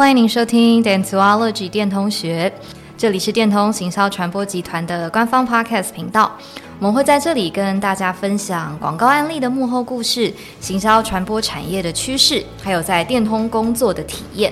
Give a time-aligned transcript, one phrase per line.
[0.00, 2.50] 欢迎您收听 Danceology 电通学，
[2.96, 6.32] 这里是电通行销传播集团的官方 Podcast 频道。
[6.78, 14.50] 我们会在这里跟大家分享广告案例的幕后故事、行销传播产业的趋势，还有在电通工作的体验。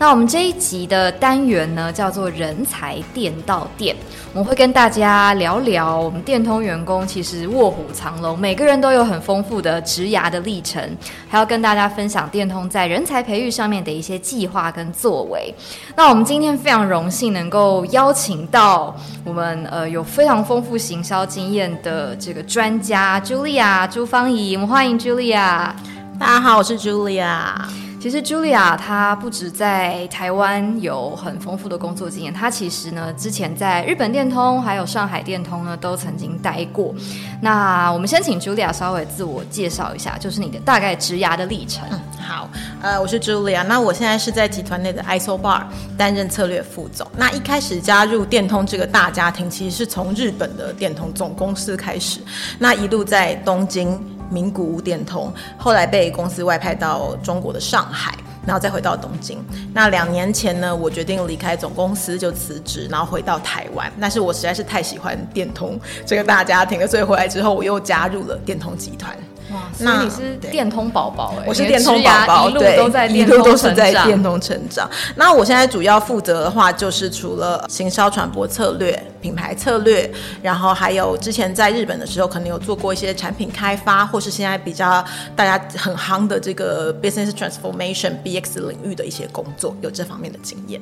[0.00, 3.96] 那我们这一集的单元呢，叫做“人才电到电”。
[4.32, 10.80] 我们会跟大家聊聊我们电通员工其实卧虎藏龙，每个人都有很丰富的职涯的历程，
[11.28, 15.52] 还要跟大家分享电通在人才培育上面的一些计划跟作为。
[15.96, 18.94] 那我们今天非常荣幸能够邀请到
[19.24, 25.72] 我们呃有非常丰富行销经验的这个专家 Julia 朱芳怡，我们欢迎 Julia。
[26.20, 27.87] 大家好，我是 Julia。
[28.00, 36.94] 其实 Julia 她不止在台湾有很丰富的工作经验，她其实呢之前在日本电通还有上海电通呢都曾经待过。
[37.42, 41.84] 那我们先请 Julia 稍微自我介绍一下，就是你的大概职涯的历程。
[41.90, 42.48] 嗯，好，
[42.80, 45.64] 呃，我是 Julia，那我现在是在集团内的 Isobar
[45.96, 47.04] 担任策略副总。
[47.16, 52.20] 那一开始加入电通这个大家庭，其实是从日本的电通总公司开始，
[52.60, 54.00] 那一路在东京。
[54.30, 58.14] 名古屋电通，后来被公司外派到中国的上海，
[58.46, 59.38] 然后再回到东京。
[59.72, 63.92] 那两年前呢，我决定离开总公司就辞职，然后回到台湾。
[64.00, 69.16] 但是我实在是太喜欢电通这个大家庭了，所以回来之后我又加入了电通集团。
[69.52, 71.44] 哇，那你是电通宝宝哎！
[71.46, 72.76] 我是电通宝宝，对，
[73.10, 74.88] 一路都是在电通成长。
[75.16, 80.10] 那我现在主要负责的话，就是除了行销传播策略、品牌策略，
[80.42, 85.02] 然后还有之前在日本的时候，可能有做过一些产品开发，或是现在比较
[85.34, 90.78] 大家很夯的这个 business transformation BX 领域的一些工作，有这方面的经验。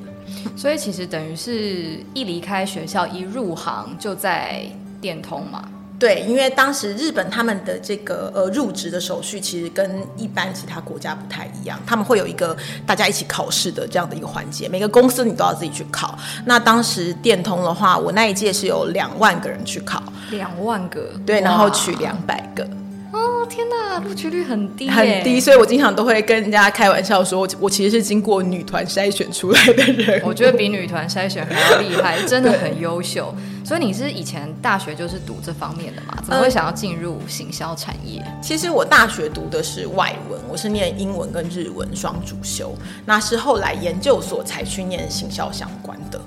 [0.57, 4.63] 所以其实等于是一离开学校，一入行就在
[4.99, 5.63] 电通嘛。
[5.99, 16.17] 对，因为当时日本他们的这个呃入职的手续其实跟一般其他国家不太一样，他们会有一个大家一起考试的这样的一个环节，每个公司你都要自己去考。
[16.45, 22.67] 那当时电通的话，我那一届是有两万个人去考，两万个，对，然后取两百个。
[23.47, 30.21] 哦天哪，录取率很低，很低，所以我经常都会跟人家开玩笑说，我我其实是经过女团筛选出来的人。
[30.25, 33.33] 我觉得比女团筛选还要厉害，真的很优秀。
[33.63, 36.21] 所以你是以前大学就是读这方面的嘛？
[36.25, 38.21] 怎么会想要进入行销产业？
[38.25, 42.75] 嗯，其实我大学读的是外文，我是念英文跟日文双主修，
[43.05, 46.19] 那是后来研究所才去念行销相关的。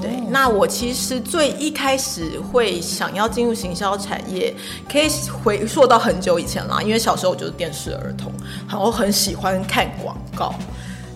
[0.00, 4.54] 对，那我其实最一开始会想要进入行销产业，
[4.90, 5.08] 可以
[5.42, 8.32] 回溯到很久以前啦，因为小时候我就是电视儿童，
[8.68, 10.54] 然后很喜欢看广告。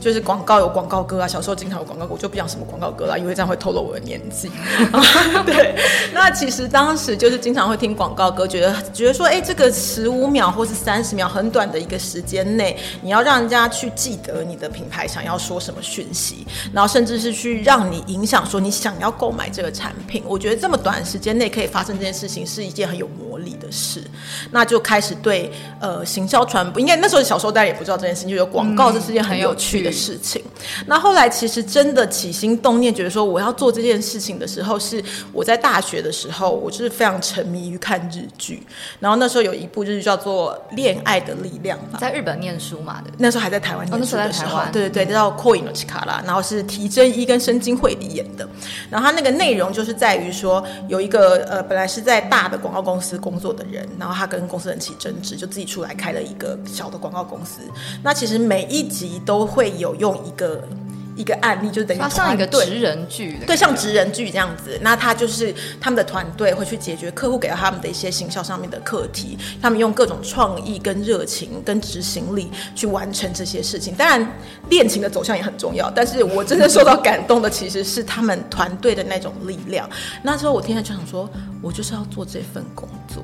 [0.03, 4.51] 就是广告有广告歌啊，小时候经常有广告歌，我就不讲什么广告歌啦，因为这样会透露我的年纪。
[5.47, 5.77] 对，
[6.13, 20.25] 那其实当时就是经常会听广告歌，觉得觉得说，哎，这个十五秒或是三十秒很短的一个时间内，你要让人家去记得你的品牌想要说什么讯息，然后甚至是去让你影响说你想要购买这个产品。
[20.27, 24.03] 我觉得这么短时间内可以发生这件事情，是一件很有魔力的事。
[24.51, 29.92] 那就开始对呃行销传播，应该那时候小时候大家也不知道这件事情，就有广告这是件很有趣的。
[29.93, 30.43] 事情，
[30.87, 38.63] 那后来其实真的起心动念，觉得说我要做这件事情的时候，是我在大学的时候，我就是非常沉迷于看日剧。
[39.01, 48.49] 然后那时候有一部日剧叫做《恋爱的力量》吧，在日本念书嘛的，那时候还在台湾念书的时候，哦、对对对，叫《恋の力》啦，然后是提真一跟深津绘里演的。
[48.89, 57.61] 然后他那个内容就是在于说，有一个呃本来是在大的广告公司工作的人，然后他跟公司人起争执，就自己出来开了一个小的广告公司。
[58.03, 59.73] 那其实每一集都会。
[59.83, 60.67] 有用一个
[61.15, 64.79] 一个案例，就等于像一个职人剧，对，像职人剧这样子。
[64.81, 73.95] 那他就是他们的团队会去解决客户给到他们的一些行销上面的课题，他们用各种创意、跟热情、跟执行力去完成这些事情。
[73.95, 74.27] 当然，
[74.71, 79.87] 恋情的走向也很重要，但是我真的受到感动的其实是他们团队的那种力量。
[80.23, 81.29] 那时候我听了就想说，
[81.61, 83.23] 我就是要做这份工作。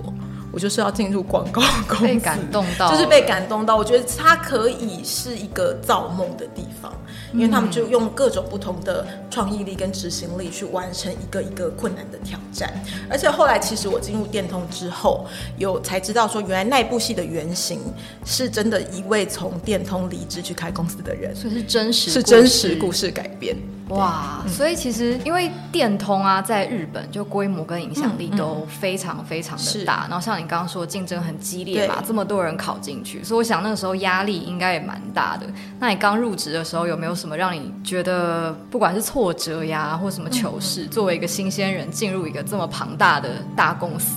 [0.50, 3.76] 我就是要进入广告公司，被感动到，就是被感动到。
[3.76, 6.92] 我觉得它可以是一个造梦的地方，
[7.32, 12.72] 因为他们就用各种不同的创意力跟执行力去完成一个一个困难的挑战。
[13.10, 15.26] 而且后来，其实我进入电通之后，
[15.56, 17.80] 有才知道说，原来那部戏的原型
[18.24, 23.56] 是真的一位从电通离职去开公司的人，所以是真实，是真实故事改编。
[23.88, 30.06] 哇，所以其实因为电通啊，在日本就规模跟影响力都非常非常的大。
[30.10, 35.46] 然后像你刚刚说，竞争很激烈嘛，这么多人考进去，所以我想那个时候压力应该也蛮大的。
[35.80, 44.16] 那你刚入职的时候，有没有什么让你觉得不管是挫折呀，或什么糗事，作为一个新鲜人进入一个这么庞大的大公司？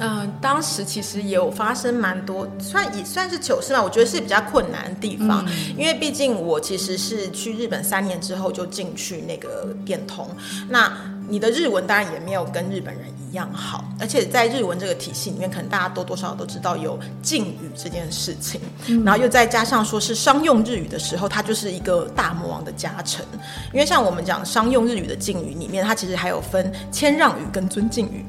[0.00, 3.82] 嗯、呃，当时其实也有发生蛮多，算也算是糗事嘛。
[3.82, 10.28] 我觉得是比较困难的地方，嗯、因为毕竟我其实是去日本三年之后就进去那个电通，
[10.68, 10.90] 那
[11.28, 23.24] 你的日文当然也没有跟日本人一样好，而且在日文这个体系里面，可能大家多多少少都知道有敬语这件事情，嗯、然后又再加上说是商用日语的时候，它就是一个大魔王的加成。
[23.72, 28.24] 因为像我们讲商用日语的敬语里面，它其实还有分谦让语跟尊敬语。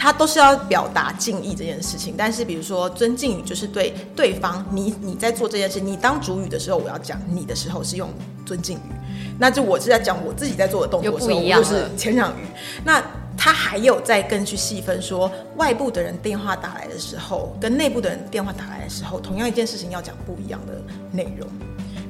[0.00, 8.08] 他都是要表达敬意这件事情，但是比如说尊敬语就是对对方，你你在做这件事，你当主语的时候，我要讲你的时候是用
[8.46, 8.92] 尊敬语，
[9.38, 12.46] 那就我是在讲我自己在做的动作的时候，我就是谦让语。
[12.82, 13.04] 那
[13.36, 20.80] 他还有再更去细分说，外部的人电话打来的时候，跟内部的人电话打来的时候，同样一件事情要讲不一样的
[21.12, 21.46] 内容。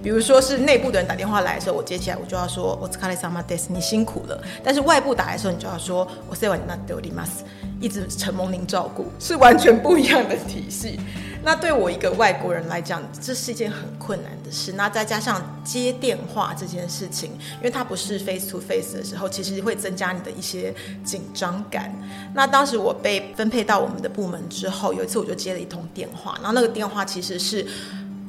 [0.04, 4.42] 比如说是内部的人打电话来的时候，我接起来我就要说お疲れ様です，你辛苦了。
[4.64, 7.44] 但是外部打来的时候，你就要说お世话になっております。
[7.82, 11.00] 一直承蒙您照顾，是完全不一样的体系。
[11.44, 14.74] 那对我一个外国人来讲，这是一件很困难的事。
[14.74, 20.74] 那再加上接电话这件事情，因为它不是 face to face 的时候，其实会增加你的一些
[21.04, 21.94] 紧张感。
[22.34, 27.64] 那当时我被分配到我们的部门之后，有一次我就接了一通电话，然后那个电话其实是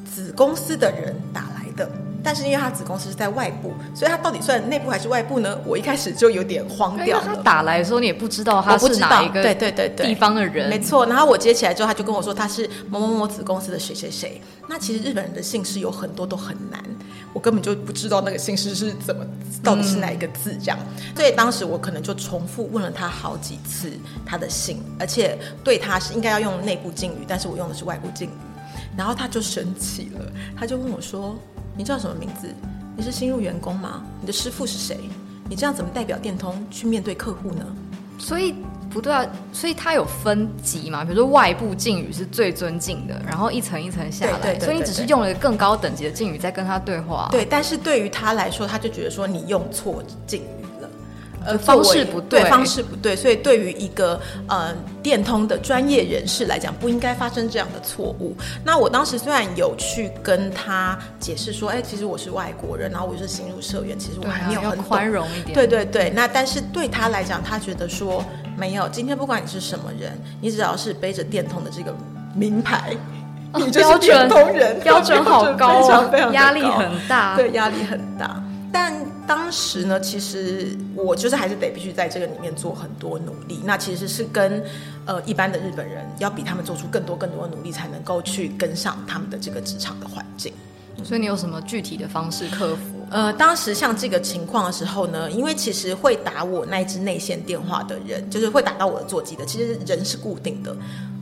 [0.05, 1.90] 子公司的人打来 的。
[2.24, 5.58] 但是因为他子公司是在外部，所以他到底算内部还是外部呢？
[5.66, 7.24] 我一开始就有点慌掉了。
[7.26, 10.70] 他打来的时候，你也不知道他是哪一个对对对对地方的人。
[10.70, 14.40] 没错，然后我接起来之后，他就跟我说他是某某某子公司的谁谁谁。
[14.70, 16.80] 那其实日本人的姓氏有很多都很难，
[17.34, 19.26] 我根本就不知道那个姓氏是怎么，
[19.64, 20.78] 到底是哪一个字这样。
[20.80, 23.92] 嗯、所以当时我可能就重复问了他好几次
[24.24, 28.34] 他的姓，而且对他是应该要用内部敬语，但是我用的是外部敬语，
[28.96, 30.26] 然后他就生气了，
[30.56, 31.36] 他就问我说。
[31.76, 32.54] 你叫什么名字？
[32.96, 34.04] 你是新入员工吗？
[34.20, 35.00] 你的师傅是谁？
[35.50, 37.66] 你这样怎么代表电通去面对客户呢？
[38.18, 38.54] 所以
[38.90, 41.04] 不对啊，所以他有分级嘛？
[41.04, 47.30] 比如说外部敬语是最尊敬的，然后一层一层下来，对对对对对，所以你只是用了一个更高等级的敬语在跟他对话。
[47.32, 50.61] 对，但是对于他来说，他就觉得说你用错敬语。
[51.46, 58.36] 呃，方式不对，方式不对，所以对于一个呃电通的专业人士来讲，不应该发生这样的错误。
[58.64, 65.54] 那我当时虽然有去跟他解释说，哎，其实我是外国人，然后我是新入社员，其实我还没有很宽容一点。
[65.54, 68.24] 对对对，那但是对他来讲，他觉得说
[68.56, 71.92] 没有，今天不管你是什么人，你只要是背着电通的这个
[72.36, 72.96] 名牌，
[73.54, 78.42] 哦、 你就是电通人，标准好 高非常非常，压力很大，对，压力很大。
[78.72, 78.94] 但
[79.32, 83.62] 当时呢，其实我就是还是得必须在这个里面做很多努力。
[83.64, 84.62] 那其实是跟
[85.06, 90.52] 呃一般的日本人要比他们做出更多更多的努力，才能够去跟上他们的这个职场的环境。
[91.02, 93.08] 所以你有什么具体的方式克服？
[93.10, 100.76] 呃，当时像这个情况的时候呢，因为其实会打我那一支内线电话的人，就是会打到我的座机的，其实人是固定的，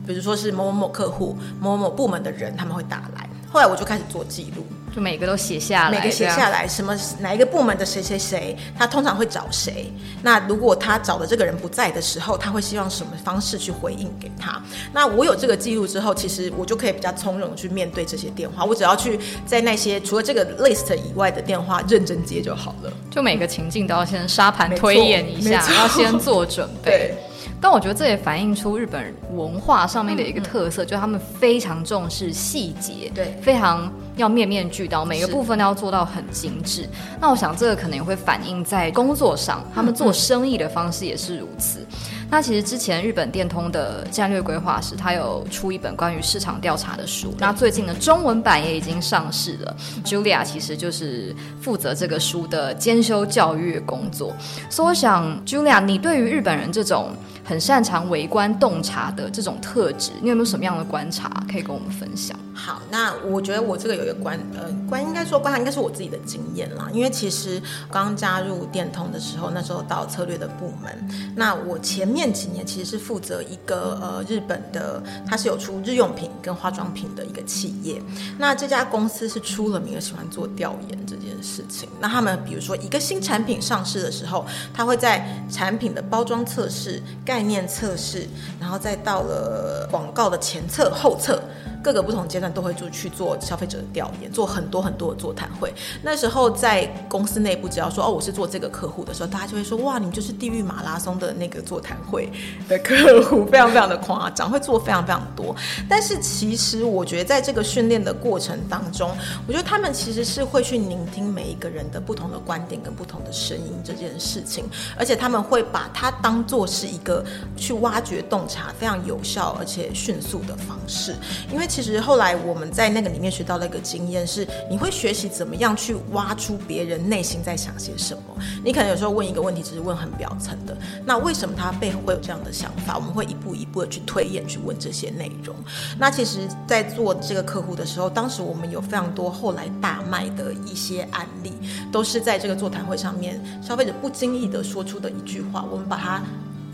[0.04, 3.30] 比如说是某某某客户、某某某部门的人，他们会打来。
[3.48, 4.66] 后来我就开始做记录。
[4.94, 9.92] 就每个都写下来，每个写下来，什么哪一个部门的谁谁谁，他通常会找谁？
[10.22, 14.60] 那如果他找的这个人不在的时候，他会希望什么方式去回应给他？
[14.92, 18.64] 那我有这个记录之后，其实我就可以比较从容去面对这些电话。
[18.64, 22.92] 我只要去在那些除了这个 list 以外的电话认真接就好了。
[23.10, 27.14] 就每个情境都要先沙盘推演一下，要先做准备。
[27.60, 27.62] 对。
[27.62, 36.88] 但我觉得这也反映出日本文化上面的一个特色，就是他们非常重视细节，对，非常要面面俱到，每个部分都要做到很精致。
[37.20, 41.86] 那我想这个可能也会反映在工作上，他们做生意的方式也是如此。
[42.30, 47.34] 那其实之前日本电通的战略规划师，他有出一本关于市场调查的书。
[47.38, 49.76] 那最近的中文版也已经上市了。
[50.04, 54.32] Julia 其实就是负责这个书的兼修教育工作。
[54.70, 57.10] 所以我想，Julia，你对于日本人这种
[57.44, 62.38] 很擅长围观洞察的这种特质，你有没有什么样的观察可以跟我们分享？
[62.54, 66.88] 好，那我觉得我这个有一个观，呃，观应该说观察应该是我自己的经验啦。
[66.92, 67.60] 因为其实
[67.90, 78.02] 刚加入电通的时候，那时候到策略的部门，那我前面几年其实是负责一个呃日本的，它是有出日用品跟化妆品的一个企业。
[78.38, 81.88] 那这家公司是出了名的喜欢做调研这件事情。
[82.00, 88.26] 那他们比如说一个新产品上市的时候，他会在产品的包装测试、概念测试，
[88.58, 91.40] 然后再到了广告的前测后测。
[91.82, 95.72] 各个不同阶段都会就去做消费者的调研，做很多很多的座谈会。
[96.02, 102.30] 那时候在公司内部，只要说哦，我是做这个客户的时候，大家就会说哇，你就是地狱马拉松的那个座谈会
[102.68, 105.54] 的客户，非常非常的夸张，会做非常非常多。
[105.88, 109.10] 但是其实我觉得在这个训练的过程当中，
[109.46, 114.68] 我觉得他们其实是会去聆听每一个人的不同的观点跟不同的声音这件事情，
[114.98, 117.24] 而且他们会把它当做是一个
[117.56, 121.14] 去挖掘洞察非常有效而且迅速的方式。
[121.50, 128.22] 因为其实后来我们在那个里面学到了一个经验是，你会学习怎么样去挖出别人内心在想些什么。
[128.64, 132.96] 你可能有时候问一个问题只是问很表层的，那为什么他背后会有这样的想法？
[132.96, 135.54] 我们会一步一步的去推演去问这些内容。
[135.96, 141.52] 那其实，在做这个客户的时候，当时我们有非常多后来大卖的一些案例，
[141.92, 146.20] 都是在这个座谈会上面，消费者不经意的说出的一句话，我们把它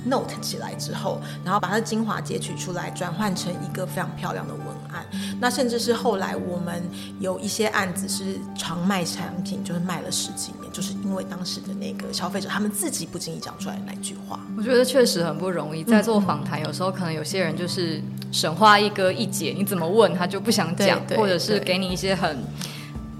[0.06, 5.04] note 起来之后，然后把它的精华截取出来，转换成一个非常漂亮的文案。
[5.40, 6.82] 那甚至是后来我们
[7.20, 14.40] 有一些案子是常卖产品，就是卖了十几年，就是因为当时的那个消费者他们自己不经意讲出来的那句话。
[14.56, 18.00] 我觉得确实很不容易，在做访谈，有时候可能有些人就是
[18.32, 22.38] 神话一哥一姐，你怎么问他就不想讲，或者是给你一些很。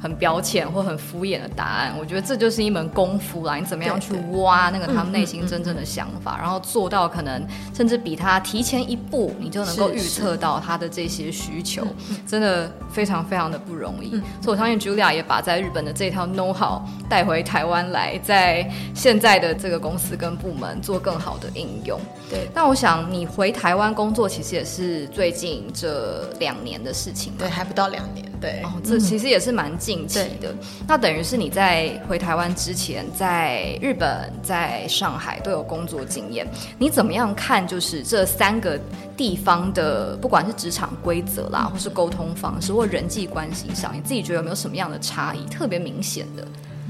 [0.01, 3.57] 很表浅或很敷衍的答案，我觉得这就是一门功夫啦。
[3.57, 7.43] 你怎么样去挖那个他们内心真正的想法，然后做到可能
[7.75, 11.87] 甚至比他提前一步，你就能够预测到他的这些需求，
[12.27, 14.11] 真的非常非常的不容易。
[14.41, 21.99] 所以我相信 Julia 也把在日本的这套 know how 带回台湾来，在现在的这个公司跟部门做更好的应用。
[22.29, 28.27] 对，那我想你回台湾工作其实也是最近这两年的事情，对，还不到两年。
[28.39, 30.53] 对，哦，这其实也是蛮近期的。
[30.89, 36.45] 那等于是你在回台湾之前，在日本、在上海都有工作经验。
[36.77, 37.65] 你怎么样看？
[37.65, 38.77] 就是这三个
[39.17, 45.47] 地方的，不管是职场规则啦，或是沟通方式，或人际关系上，你自己觉得有没有什么样的差异？
[45.49, 46.49] 特别明显的？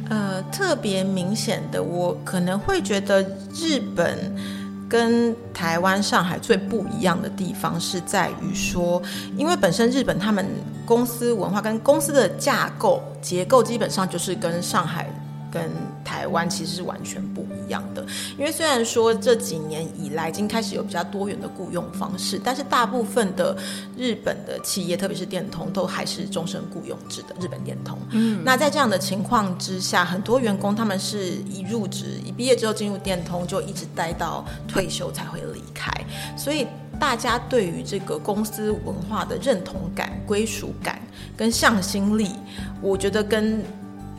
[0.09, 3.21] 呃，特别明显的，我可能会觉得
[3.55, 4.35] 日本。
[4.97, 9.03] 跟台湾、上海最不一样的地方是在于说，
[9.37, 10.47] 因为本身日本他们
[10.87, 15.07] 公司文化跟公司的架构结构基本上就是跟上海。
[15.51, 15.71] 跟
[16.05, 18.05] 台湾其实是完全不一样的，
[18.39, 23.57] 因为虽然说这几年以来已经开始有比较多元的雇佣方式，但是大部分的
[23.97, 27.35] 日本的企业，特别是电通，都还是终身雇佣制的。
[27.41, 35.91] 日本电通，嗯，那在这样的情况之下，很多员工他们是一入职，一毕业之后进入电通，就一直待到退休才会离开，
[36.37, 36.67] 所以
[36.99, 41.01] 大家对于这个公司文化的认同感、归属感
[41.37, 42.31] 跟向心力，
[42.81, 43.63] 我觉得跟。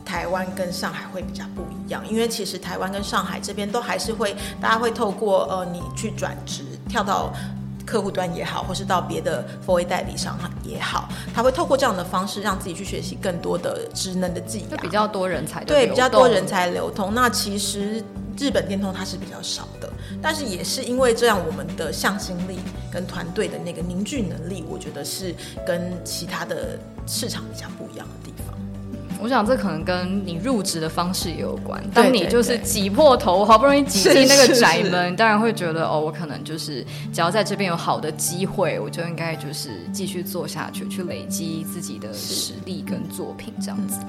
[0.08, 7.34] 台湾跟上海会比较不一样，因为其实台湾跟上海这边都还是会，大家会透过呃你去转职，跳到
[7.86, 17.14] 客户端也好，或是到别的 FOA 代理商也好，他会透过这样的方式让自己去学习更多的职能的技能，比较多人才对，比较多人才流通。
[17.14, 18.02] 那其实
[18.38, 22.60] 日本电通它是比较少的，但是也是因为这样，我们的向心力
[22.90, 25.36] 跟团队的那个凝聚能力，我觉得是
[25.66, 28.57] 跟其他的市场比较不一样的地方。
[29.20, 31.84] 我想这可能跟你入职的方式也有关。
[31.94, 44.00] 当你就是挤破头，好不容易挤进那个宅门，当然会觉得哦，我可能就是只要在这边有好的机会，我就应该就是继续做下去，去累积自己的实力跟作品这样子。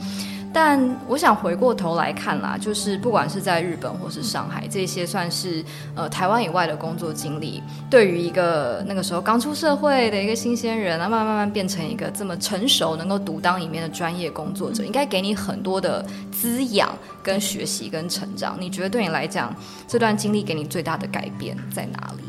[0.51, 5.63] 但我想回过头来看啦，就是不管是在日本或是上海，这些算是
[5.95, 18.57] 呃台湾以外的工作经历，对于一个那个时候刚出社会的一个新鲜人，啊，慢慢慢慢变成一个这么成熟、能够独当一面的专业工作者，应该给你很多的滋养、跟学习、跟成长。
[18.59, 19.55] 你觉得对你来讲，
[19.87, 22.23] 这段经历给你最大的改变在哪里？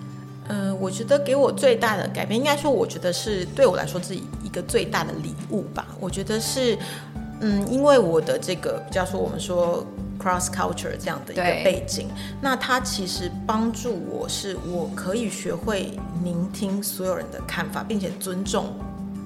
[0.49, 5.87] 嗯、呃，我觉得给我最大的改变，应该说，我觉得是对我来说是一个最大的礼物吧。
[5.99, 6.77] 我觉得是。
[7.41, 9.85] 嗯，因为我的这个比较说我们说
[10.21, 12.07] cross culture 这样的一个背景，
[12.41, 18.73] 那它其实帮助我是我可以学会聆听所有人的看法，并且尊重。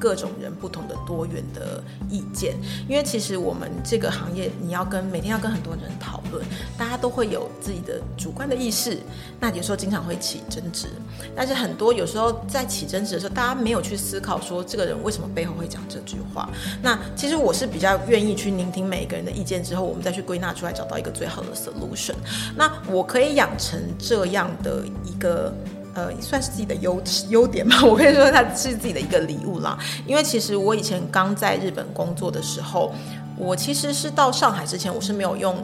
[0.03, 2.57] 各种人不同的多元的意见，
[2.89, 6.43] 因为其实我们这个行业，你要跟每天要跟很多人讨论，
[6.77, 8.98] 大家都会有自己的主观的意识，
[9.39, 10.88] 那有时候经常会起争执。
[11.33, 16.50] 但是很多有时候在起争执的时候，大家没有去思考说这个人为什么背后会讲这句话。
[16.81, 22.15] 那其实我是比较愿意去聆听每一个人的意见之后，我们再去归纳出来，找到一个最好的 solution。
[22.57, 25.53] 那我可以养成这样的一个。
[25.94, 27.84] 呃，算是自己的优 优点吧。
[27.84, 29.78] 我可以说它是自己的一个礼物啦。
[30.06, 32.94] 因为其实我以前刚在日本工作的时候，
[33.38, 35.56] 我其实是到上海之前，我是没有用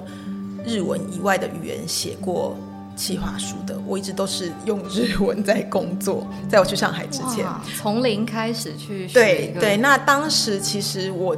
[0.65, 2.55] 日文以外的语言写过
[2.95, 3.75] 企划书的。
[3.87, 7.45] 我一直都是用日文在工作，在我去上海之前，
[7.77, 9.13] 从零开始去学。
[9.13, 11.35] 对对，那当时其实我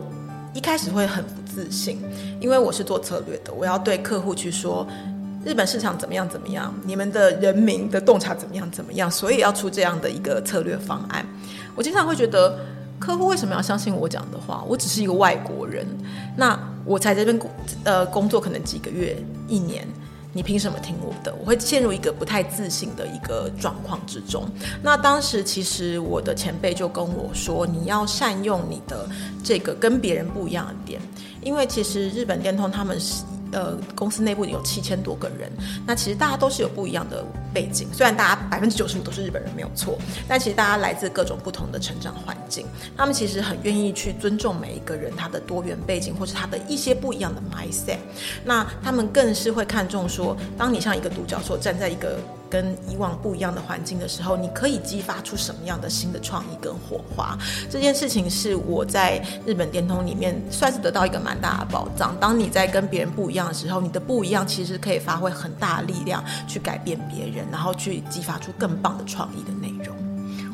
[0.54, 2.02] 一开始会很不自信，
[2.40, 4.86] 因为我是做策略的，我要对客户去说
[5.44, 11.26] 日本市场怎么样怎么样，你们的人民的洞察怎么样怎么样，所以要出这样的一个策略方案。
[11.76, 12.58] 我经常会觉得。
[13.02, 14.64] 客户为什么要相信我讲的话？
[14.68, 15.84] 我只是一个外国人，
[16.38, 16.56] 那
[16.86, 17.40] 我才这边
[17.84, 19.18] 呃工作可能几个月、
[19.48, 19.88] 一年，
[20.34, 21.34] 你凭什么听我的？
[21.40, 24.48] 我会陷入一个不太自信的一个状况之中。
[24.84, 29.10] 那当时其实我的前辈就跟我说：“你要善用你的
[29.44, 31.02] 这个跟别人不一样的点，
[31.42, 35.51] 因为其实日本电通他们是。”呃，公司内部有七千多个人，
[35.86, 37.88] 那其实大家都是有不一样的背景。
[37.91, 42.65] 虽然大家百分之九十五都是日本人没有错，但其实大家来自各种不同的成长环境。
[42.96, 47.98] 他们其实很愿意去尊重每一个人他的多元背景，或是他的一些不一样的 mindset。
[48.46, 52.17] 那他们更是会看重说，当你像一个独角兽站在一个。
[52.51, 57.38] 跟以往不一样的环境的时候，你可以激发出什么样的新的创意跟火花？
[57.70, 62.13] 这件事情是我在日本电通里面算是得到一个蛮大的宝藏。
[62.20, 69.96] 当你在跟别人不一样的时候，你的不一样其实可以发挥很大的力量去改变别人，然后去激发出更棒的创意的内容。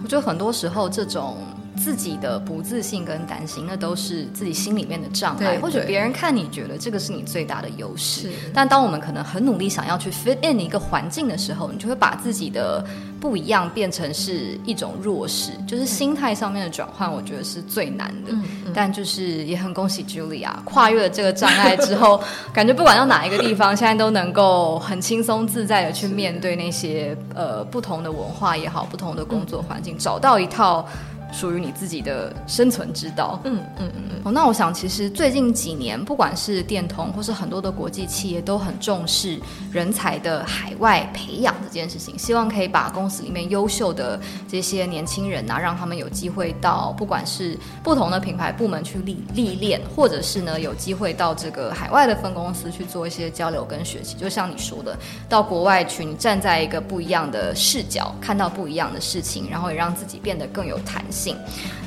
[0.04, 1.36] 我觉得很多时候这种。
[1.78, 8.32] 自己的不自信跟担心，那都是自己心里面的障碍，或者别人看你觉得这个是你最大的优势。
[8.54, 12.84] 但当我们可能很努力想要去 fit in 一个环境的时候，你就会把自己的
[13.22, 18.32] 不一样变成是一种弱势，就是心态上面的转换，我觉得是最难的。
[18.32, 30.86] 嗯嗯、但就是也很恭喜 Julia 跨越了这个障碍之后， 感觉不管到哪一个地方，现在都能够很轻松自在的去面对那些呃不同的文化也好，不同的工作环境，嗯、找到一套。
[31.32, 33.40] 属于你自己的生存之道。
[33.44, 34.22] 嗯嗯嗯嗯。
[34.24, 39.40] 哦，那我想，其实最近几年，不管是电通或是很多的国际企业，都很重视
[39.72, 54.16] 人才的海外培养这件事情，希望可以把公司里面优秀的这些年轻人啊，让他们有机会到不管是不同的品牌部门去历历练，或者是呢有机会到这个海外的分公司去做一些交流跟学习。
[54.18, 54.98] 就像你说的，
[55.30, 61.17] 到国外去，你站在一个不一样的视角，看到不一样的事情，然后也让自己变得更有弹性。
[61.18, 61.36] 性，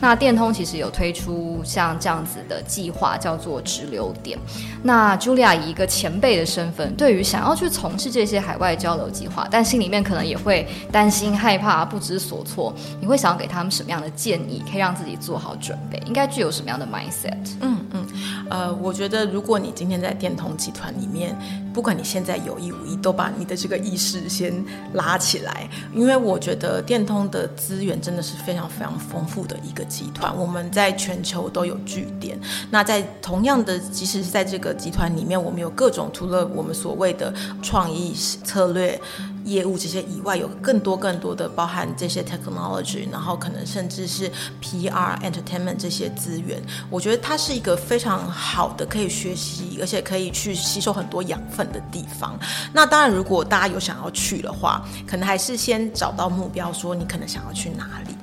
[0.00, 4.38] 那电通其实有推出像这样子的计划，叫做直流点。
[4.82, 16.02] 那茱莉亚以一个前辈的身份，对于想要去从事这些海外交流计划，但心里面可能也会担心、害怕、不知所措，你会想要给他们什么样的建议，可以让自己做好准备？
[16.06, 17.36] 应该具有什么样的 mindset？
[17.60, 18.06] 嗯嗯，
[18.50, 21.34] 呃，我觉得如果你今天在电通集团里面，
[21.72, 24.52] 不管你现在有意无意，都把你的这个意识先
[24.94, 32.38] 拉起来，因为我觉得电通的资源真的是非常非常丰富的一个集团，我们在全球都有据点。
[32.70, 37.32] 那在同样的，即使是在这个集团里面，我们有各种除了我们所谓的
[37.62, 38.12] 创意
[38.44, 39.00] 策略。
[39.44, 44.30] 业务这些以外，有更多更多的包含这些 technology，然后可能甚至是
[44.62, 46.62] PR、entertainment 这些资源。
[46.88, 52.38] 我觉得它是一个非常好的可以学习，而且可以去吸收很多养分的地方。
[52.72, 58.14] 那当然，如果大家有想要去的话，可能还是先找到目标，说你可能想要去哪里。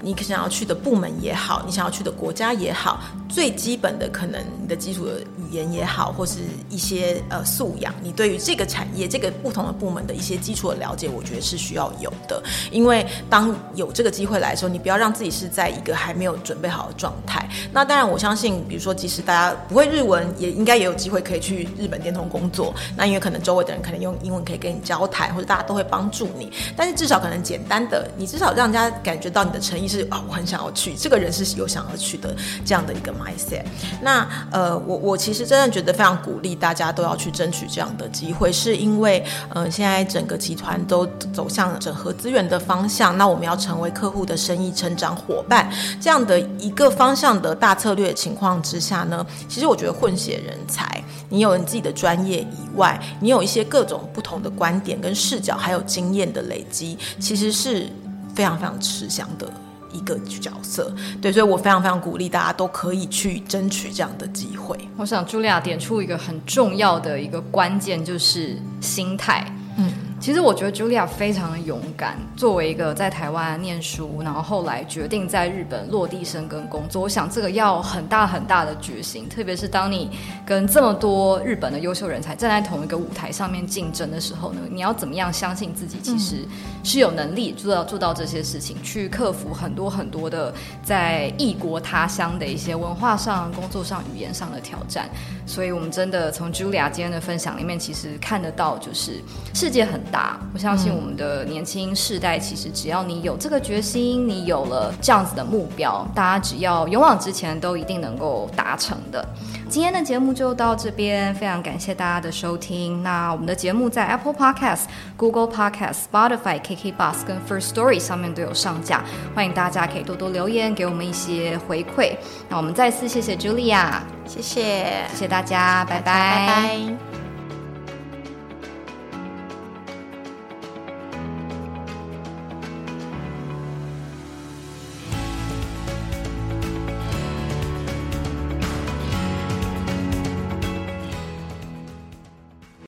[0.00, 12.42] 你想要去的部门也好，你想要去的国家也好，最基本的可能你的基础的语言也好，或是一些呃素养，你对于这个产业这个不同的部门的一些基础的了解，我觉得是需要有的。
[12.70, 17.48] 因为当有这个机会来的时候，你不要让自己是在一个还没有准备好的状态。
[17.72, 22.74] 那当然，我相信，比如说，即使大家不会日文，也应该也有机会可以去日本电通工作。
[22.96, 26.50] 那因为可能周围的人可能用英文可以跟你交谈，或者大家都会帮助你。
[26.76, 29.86] 但是至少可能简单的，你至少让人家感觉到你的诚意。
[29.88, 33.64] 是啊，我很想要去，这个人是有想要去的这样的一个 mindset。
[34.02, 39.24] 那呃，我我其实真的觉得非常鼓励大家都要去争取这样的机会，是因为
[39.54, 57.88] 呃，现在整个集团都走向整合资源的方向，那我们要成为客户的生意成长伙伴这样的一个方向的大策略情况之下呢，其实我觉得混血人才，你有你自己的专业以外，你有一些各种不同的观点跟视角，还有经验的累积，其实是
[58.36, 59.52] 非常非常吃香的。
[59.92, 64.76] 一个角色，对，所以我非常非常鼓励大家都可以去争取这样的机会。
[64.94, 69.50] 我想茱莉亚点出一个很重要的一个关键，就是心态。
[69.78, 69.90] 嗯。
[70.18, 80.10] 其实我觉得 Julia 非常的勇敢，作为一个在台湾念书，然后后来决定在日本落地生根工作，我想这个要很大很大的决心，特别是当你
[80.44, 86.44] 跟这么多日本的优秀人才站在同一个舞台上面竞争的时候呢，你要怎么样相信自己其实
[86.82, 90.52] 是有能力做到做到这些事情，去克服很多很多的
[90.82, 95.08] 在异国他乡的一些文化上、工作上、语言上的挑战。
[95.46, 99.22] 所以我们真的从 Julia 今天的分享里面，其实看得到，就是
[99.54, 100.38] 世界很大。
[100.54, 109.26] 我相信我们的年轻世代，其实只要你有这个决心，你有了这样子的目标，大家只要勇往直前，都一定能够达成的。
[109.68, 113.02] 今天的节目就到这边，非常感谢大家的收听。
[113.02, 114.82] 那我们的节目在 Apple Podcast、
[115.16, 119.02] Google Podcast、Spotify、KK Bus 跟 First Story 上面都有上架，
[119.34, 122.16] 欢迎大家可以多多留言，给我们一些回馈。
[122.48, 123.88] 那我们再次谢谢 Julia，
[124.24, 126.02] 谢谢，谢谢大家，拜拜。
[126.02, 127.05] 拜拜。